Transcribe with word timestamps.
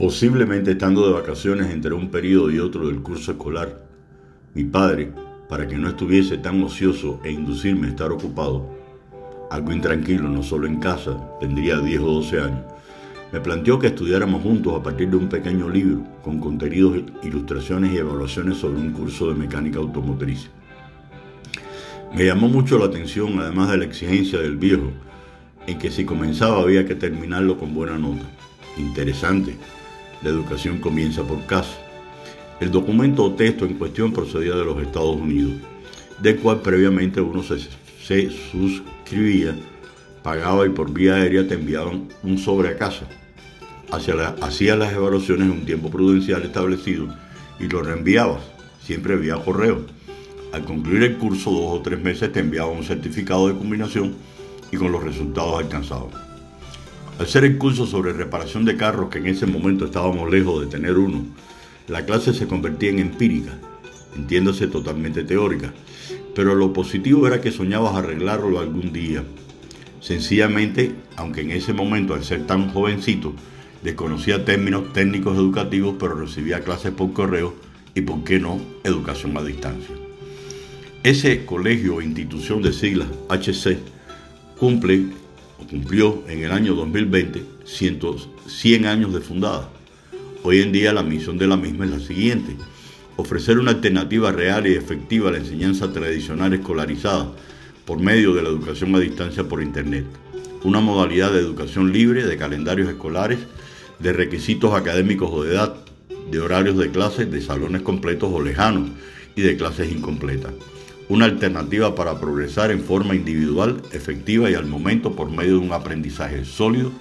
Posiblemente 0.00 0.70
estando 0.70 1.06
de 1.06 1.12
vacaciones 1.12 1.70
entre 1.70 1.92
un 1.92 2.10
periodo 2.10 2.50
y 2.50 2.58
otro 2.58 2.86
del 2.86 3.02
curso 3.02 3.32
escolar, 3.32 3.84
mi 4.54 4.64
padre, 4.64 5.12
para 5.46 5.68
que 5.68 5.76
no 5.76 5.90
estuviese 5.90 6.38
tan 6.38 6.62
ocioso 6.62 7.20
e 7.22 7.30
inducirme 7.30 7.86
a 7.86 7.90
estar 7.90 8.10
ocupado, 8.10 8.66
algo 9.50 9.72
intranquilo 9.72 10.26
no 10.26 10.42
solo 10.42 10.66
en 10.66 10.80
casa, 10.80 11.20
tendría 11.38 11.80
10 11.80 12.00
o 12.00 12.06
12 12.14 12.40
años, 12.40 12.64
me 13.30 13.40
planteó 13.40 13.78
que 13.78 13.88
estudiáramos 13.88 14.42
juntos 14.42 14.74
a 14.74 14.82
partir 14.82 15.10
de 15.10 15.16
un 15.16 15.28
pequeño 15.28 15.68
libro 15.68 16.02
con 16.22 16.38
contenidos, 16.38 17.02
ilustraciones 17.22 17.92
y 17.92 17.98
evaluaciones 17.98 18.56
sobre 18.56 18.80
un 18.80 18.92
curso 18.92 19.28
de 19.28 19.34
mecánica 19.34 19.80
automotriz. 19.80 20.48
Me 22.14 22.24
llamó 22.24 22.48
mucho 22.48 22.78
la 22.78 22.86
atención, 22.86 23.38
además 23.38 23.70
de 23.70 23.76
la 23.76 23.84
exigencia 23.84 24.38
del 24.38 24.56
viejo, 24.56 24.92
en 25.66 25.78
que 25.78 25.90
si 25.90 26.06
comenzaba 26.06 26.62
había 26.62 26.86
que 26.86 26.94
terminarlo 26.94 27.58
con 27.58 27.74
buena 27.74 27.98
nota. 27.98 28.24
Interesante. 28.78 29.58
La 30.22 30.30
educación 30.30 30.78
comienza 30.78 31.22
por 31.22 31.44
casa. 31.46 31.78
El 32.60 32.70
documento 32.70 33.24
o 33.24 33.32
texto 33.34 33.64
en 33.64 33.74
cuestión 33.74 34.12
procedía 34.12 34.54
de 34.54 34.64
los 34.64 34.80
Estados 34.82 35.16
Unidos, 35.16 35.54
del 36.20 36.36
cual 36.36 36.60
previamente 36.60 37.20
uno 37.20 37.42
se, 37.42 38.30
suscribía, 38.50 39.56
pagaba 40.22 40.66
y 40.66 40.70
por 40.70 40.92
vía 40.92 41.14
aérea 41.14 41.46
te 41.46 41.54
enviaban 41.54 42.08
un 42.22 42.38
sobre 42.38 42.70
a 42.70 42.76
casa. 42.76 43.06
hacía 43.90 44.76
las 44.76 44.92
evaluaciones 44.92 45.46
en 45.46 45.52
un 45.52 45.64
tiempo 45.64 45.90
prudencial 45.90 46.42
establecido 46.42 47.08
y 47.58 47.68
lo 47.68 47.82
reenviabas, 47.82 48.42
siempre 48.82 49.16
vía 49.16 49.36
correo 49.36 49.84
al 50.52 50.64
concluir 50.64 51.04
el 51.04 51.16
curso, 51.16 51.50
dos 51.50 51.78
o 51.78 51.80
tres 51.80 52.00
meses 52.00 52.32
te 52.32 52.40
enviaba 52.40 52.70
un 52.70 52.82
certificado 52.82 53.48
de 53.48 53.54
combinación 53.54 54.16
y 54.72 54.76
con 54.76 54.90
los 54.90 55.02
resultados 55.02 55.60
alcanzados. 55.60 56.12
Al 57.20 57.28
ser 57.28 57.44
el 57.44 57.58
curso 57.58 57.84
sobre 57.84 58.14
reparación 58.14 58.64
de 58.64 58.78
carros, 58.78 59.10
que 59.10 59.18
en 59.18 59.26
ese 59.26 59.44
momento 59.44 59.84
estábamos 59.84 60.30
lejos 60.30 60.62
de 60.62 60.68
tener 60.68 60.96
uno, 60.96 61.26
la 61.86 62.06
clase 62.06 62.32
se 62.32 62.46
convertía 62.46 62.88
en 62.88 62.98
empírica, 62.98 63.58
entiéndase 64.16 64.68
totalmente 64.68 65.22
teórica, 65.22 65.70
pero 66.34 66.54
lo 66.54 66.72
positivo 66.72 67.26
era 67.26 67.42
que 67.42 67.52
soñabas 67.52 67.94
arreglarlo 67.94 68.58
algún 68.58 68.94
día. 68.94 69.22
Sencillamente, 70.00 70.94
aunque 71.16 71.42
en 71.42 71.50
ese 71.50 71.74
momento, 71.74 72.14
al 72.14 72.24
ser 72.24 72.46
tan 72.46 72.70
jovencito, 72.70 73.34
desconocía 73.82 74.46
términos 74.46 74.90
técnicos 74.94 75.36
educativos, 75.36 75.96
pero 76.00 76.14
recibía 76.14 76.64
clases 76.64 76.92
por 76.92 77.12
correo 77.12 77.54
y, 77.94 78.00
por 78.00 78.24
qué 78.24 78.40
no, 78.40 78.58
educación 78.82 79.36
a 79.36 79.42
distancia. 79.42 79.94
Ese 81.02 81.44
colegio 81.44 81.96
o 81.96 82.00
institución 82.00 82.62
de 82.62 82.72
siglas 82.72 83.08
HC 83.28 83.76
cumple 84.58 85.20
cumplió 85.66 86.22
en 86.28 86.42
el 86.44 86.52
año 86.52 86.74
2020 86.74 87.44
100 87.64 88.86
años 88.86 89.12
de 89.12 89.20
fundada. 89.20 89.68
Hoy 90.42 90.60
en 90.60 90.72
día 90.72 90.92
la 90.92 91.02
misión 91.02 91.38
de 91.38 91.46
la 91.46 91.56
misma 91.56 91.84
es 91.84 91.90
la 91.90 92.00
siguiente, 92.00 92.56
ofrecer 93.16 93.58
una 93.58 93.72
alternativa 93.72 94.32
real 94.32 94.66
y 94.66 94.74
efectiva 94.74 95.28
a 95.28 95.32
la 95.32 95.38
enseñanza 95.38 95.92
tradicional 95.92 96.52
escolarizada 96.54 97.32
por 97.84 98.00
medio 98.00 98.34
de 98.34 98.42
la 98.42 98.48
educación 98.48 98.94
a 98.94 99.00
distancia 99.00 99.44
por 99.44 99.62
Internet, 99.62 100.06
una 100.64 100.80
modalidad 100.80 101.32
de 101.32 101.40
educación 101.40 101.92
libre, 101.92 102.26
de 102.26 102.36
calendarios 102.36 102.88
escolares, 102.88 103.38
de 103.98 104.12
requisitos 104.12 104.74
académicos 104.74 105.30
o 105.32 105.44
de 105.44 105.54
edad, 105.54 105.74
de 106.30 106.40
horarios 106.40 106.78
de 106.78 106.90
clases, 106.90 107.30
de 107.30 107.42
salones 107.42 107.82
completos 107.82 108.30
o 108.32 108.40
lejanos 108.40 108.90
y 109.36 109.42
de 109.42 109.56
clases 109.56 109.90
incompletas 109.90 110.52
una 111.10 111.24
alternativa 111.24 111.96
para 111.96 112.20
progresar 112.20 112.70
en 112.70 112.80
forma 112.80 113.16
individual, 113.16 113.82
efectiva 113.90 114.48
y 114.48 114.54
al 114.54 114.66
momento 114.66 115.16
por 115.16 115.28
medio 115.28 115.54
de 115.54 115.66
un 115.66 115.72
aprendizaje 115.72 116.44
sólido, 116.44 116.92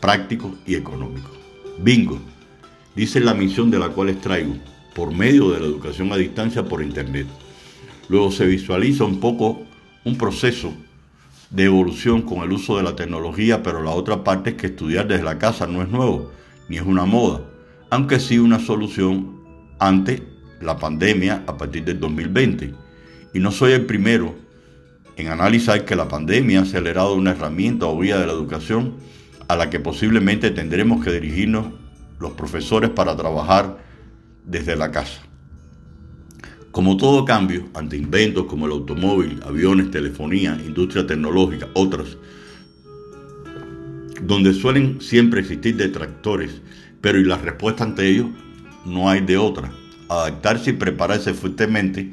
práctico 0.00 0.54
y 0.66 0.74
económico. 0.74 1.30
Bingo, 1.78 2.20
dice 2.94 3.20
la 3.20 3.32
misión 3.32 3.70
de 3.70 3.78
la 3.78 3.88
cual 3.88 4.10
extraigo, 4.10 4.54
por 4.94 5.14
medio 5.14 5.50
de 5.50 5.60
la 5.60 5.66
educación 5.66 6.12
a 6.12 6.16
distancia 6.16 6.62
por 6.62 6.82
Internet. 6.82 7.26
Luego 8.10 8.30
se 8.30 8.44
visualiza 8.44 9.04
un 9.04 9.18
poco 9.18 9.62
un 10.04 10.18
proceso 10.18 10.74
de 11.48 11.64
evolución 11.64 12.20
con 12.20 12.40
el 12.40 12.52
uso 12.52 12.76
de 12.76 12.82
la 12.82 12.94
tecnología, 12.94 13.62
pero 13.62 13.82
la 13.82 13.92
otra 13.92 14.22
parte 14.22 14.50
es 14.50 14.56
que 14.56 14.66
estudiar 14.66 15.08
desde 15.08 15.24
la 15.24 15.38
casa 15.38 15.66
no 15.66 15.80
es 15.80 15.88
nuevo, 15.88 16.30
ni 16.68 16.76
es 16.76 16.82
una 16.82 17.06
moda, 17.06 17.40
aunque 17.88 18.20
sí 18.20 18.38
una 18.38 18.58
solución 18.58 19.40
ante 19.78 20.22
la 20.60 20.76
pandemia 20.76 21.44
a 21.46 21.56
partir 21.56 21.82
del 21.84 21.98
2020 21.98 22.83
y 23.34 23.40
no 23.40 23.50
soy 23.50 23.72
el 23.72 23.84
primero 23.84 24.34
en 25.16 25.28
analizar 25.28 25.84
que 25.84 25.96
la 25.96 26.08
pandemia 26.08 26.60
ha 26.60 26.62
acelerado 26.62 27.14
una 27.14 27.32
herramienta 27.32 27.86
o 27.86 27.98
vía 27.98 28.18
de 28.18 28.26
la 28.26 28.32
educación 28.32 28.94
a 29.48 29.56
la 29.56 29.68
que 29.68 29.80
posiblemente 29.80 30.50
tendremos 30.50 31.04
que 31.04 31.12
dirigirnos 31.12 31.66
los 32.18 32.32
profesores 32.32 32.90
para 32.90 33.16
trabajar 33.16 33.78
desde 34.44 34.76
la 34.76 34.90
casa. 34.90 35.20
Como 36.70 36.96
todo 36.96 37.24
cambio, 37.24 37.68
ante 37.74 37.96
inventos 37.96 38.46
como 38.46 38.66
el 38.66 38.72
automóvil, 38.72 39.40
aviones, 39.46 39.90
telefonía, 39.90 40.58
industria 40.66 41.06
tecnológica, 41.06 41.68
otras, 41.74 42.16
donde 44.22 44.54
suelen 44.54 45.00
siempre 45.00 45.40
existir 45.40 45.76
detractores, 45.76 46.62
pero 47.00 47.18
y 47.18 47.24
la 47.24 47.36
respuesta 47.36 47.84
ante 47.84 48.08
ellos 48.08 48.28
no 48.86 49.08
hay 49.08 49.20
de 49.20 49.36
otra. 49.36 49.72
Adaptarse 50.08 50.70
y 50.70 50.74
prepararse 50.74 51.32
fuertemente 51.32 52.12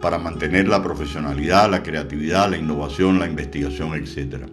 para 0.00 0.18
mantener 0.18 0.68
la 0.68 0.82
profesionalidad, 0.82 1.70
la 1.70 1.82
creatividad, 1.82 2.50
la 2.50 2.58
innovación, 2.58 3.18
la 3.18 3.26
investigación, 3.26 3.94
etc. 3.94 4.44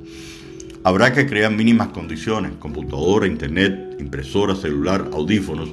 Habrá 0.83 1.13
que 1.13 1.27
crear 1.27 1.51
mínimas 1.51 1.89
condiciones, 1.89 2.53
computadora, 2.59 3.27
internet, 3.27 3.97
impresora, 3.99 4.55
celular, 4.55 5.09
audífonos, 5.13 5.69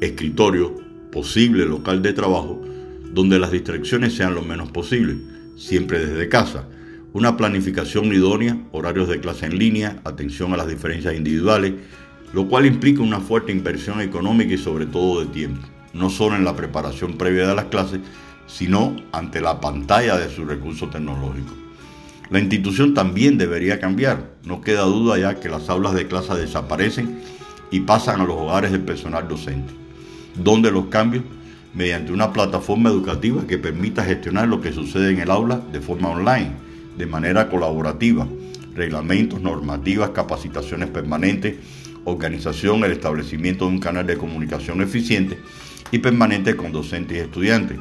escritorio, 0.00 0.74
posible 1.10 1.64
local 1.64 2.02
de 2.02 2.12
trabajo, 2.12 2.62
donde 3.12 3.38
las 3.38 3.52
distracciones 3.52 4.14
sean 4.14 4.34
lo 4.34 4.42
menos 4.42 4.70
posible, 4.70 5.16
siempre 5.56 6.04
desde 6.04 6.28
casa. 6.28 6.66
Una 7.12 7.36
planificación 7.36 8.06
idónea, 8.06 8.56
horarios 8.72 9.08
de 9.08 9.20
clase 9.20 9.46
en 9.46 9.58
línea, 9.58 10.00
atención 10.04 10.54
a 10.54 10.56
las 10.56 10.68
diferencias 10.68 11.14
individuales, 11.14 11.74
lo 12.32 12.48
cual 12.48 12.64
implica 12.64 13.02
una 13.02 13.20
fuerte 13.20 13.52
inversión 13.52 14.00
económica 14.00 14.54
y 14.54 14.58
sobre 14.58 14.86
todo 14.86 15.20
de 15.20 15.26
tiempo, 15.26 15.66
no 15.92 16.08
solo 16.08 16.36
en 16.36 16.44
la 16.44 16.56
preparación 16.56 17.18
previa 17.18 17.46
de 17.46 17.54
las 17.54 17.66
clases, 17.66 18.00
sino 18.46 18.96
ante 19.12 19.40
la 19.40 19.60
pantalla 19.60 20.16
de 20.16 20.28
su 20.28 20.44
recurso 20.44 20.88
tecnológico. 20.88 21.54
La 22.30 22.38
institución 22.38 22.94
también 22.94 23.36
debería 23.36 23.78
cambiar. 23.78 24.30
No 24.44 24.62
queda 24.62 24.82
duda 24.82 25.18
ya 25.18 25.38
que 25.38 25.48
las 25.48 25.68
aulas 25.68 25.94
de 25.94 26.06
clase 26.06 26.34
desaparecen 26.34 27.20
y 27.70 27.80
pasan 27.80 28.20
a 28.20 28.24
los 28.24 28.36
hogares 28.36 28.72
del 28.72 28.82
personal 28.82 29.28
docente, 29.28 29.72
donde 30.34 30.70
los 30.70 30.86
cambios 30.86 31.24
mediante 31.74 32.12
una 32.12 32.32
plataforma 32.32 32.90
educativa 32.90 33.46
que 33.46 33.58
permita 33.58 34.04
gestionar 34.04 34.48
lo 34.48 34.60
que 34.60 34.72
sucede 34.72 35.10
en 35.10 35.20
el 35.20 35.30
aula 35.30 35.60
de 35.72 35.80
forma 35.80 36.10
online, 36.10 36.52
de 36.96 37.06
manera 37.06 37.48
colaborativa, 37.48 38.26
reglamentos, 38.74 39.40
normativas, 39.40 40.10
capacitaciones 40.10 40.88
permanentes, 40.88 41.56
organización, 42.04 42.84
el 42.84 42.92
establecimiento 42.92 43.66
de 43.66 43.72
un 43.72 43.80
canal 43.80 44.06
de 44.06 44.16
comunicación 44.16 44.82
eficiente 44.82 45.38
y 45.90 45.98
permanente 45.98 46.56
con 46.56 46.72
docentes 46.72 47.16
y 47.16 47.20
estudiantes 47.20 47.78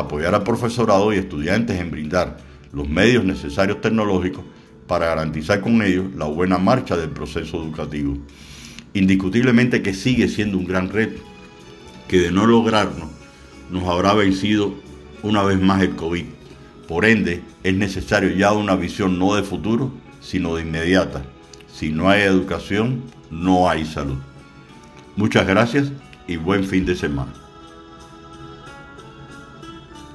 apoyar 0.00 0.34
al 0.34 0.42
profesorado 0.42 1.12
y 1.12 1.16
estudiantes 1.16 1.80
en 1.80 1.90
brindar 1.90 2.38
los 2.72 2.88
medios 2.88 3.24
necesarios 3.24 3.80
tecnológicos 3.80 4.44
para 4.86 5.06
garantizar 5.06 5.60
con 5.60 5.82
ellos 5.82 6.06
la 6.16 6.26
buena 6.26 6.58
marcha 6.58 6.96
del 6.96 7.10
proceso 7.10 7.62
educativo. 7.62 8.16
Indiscutiblemente 8.94 9.82
que 9.82 9.94
sigue 9.94 10.28
siendo 10.28 10.58
un 10.58 10.64
gran 10.64 10.88
reto, 10.88 11.20
que 12.08 12.20
de 12.20 12.32
no 12.32 12.46
lograrlo 12.46 13.08
nos 13.70 13.84
habrá 13.84 14.14
vencido 14.14 14.74
una 15.22 15.42
vez 15.42 15.60
más 15.60 15.82
el 15.82 15.94
COVID. 15.94 16.24
Por 16.86 17.04
ende, 17.04 17.42
es 17.62 17.74
necesario 17.74 18.30
ya 18.30 18.52
una 18.52 18.76
visión 18.76 19.18
no 19.18 19.34
de 19.34 19.42
futuro, 19.42 19.92
sino 20.20 20.56
de 20.56 20.62
inmediata. 20.62 21.22
Si 21.70 21.90
no 21.90 22.08
hay 22.08 22.22
educación, 22.22 23.02
no 23.30 23.68
hay 23.68 23.84
salud. 23.84 24.16
Muchas 25.16 25.46
gracias 25.46 25.92
y 26.26 26.36
buen 26.36 26.64
fin 26.64 26.86
de 26.86 26.96
semana. 26.96 27.47